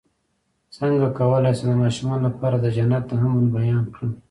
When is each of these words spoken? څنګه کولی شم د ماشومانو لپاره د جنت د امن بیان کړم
څنګه 0.75 1.07
کولی 1.19 1.51
شم 1.57 1.67
د 1.69 1.71
ماشومانو 1.83 2.23
لپاره 2.27 2.55
د 2.59 2.65
جنت 2.75 3.03
د 3.09 3.11
امن 3.23 3.45
بیان 3.55 3.83
کړم 3.93 4.11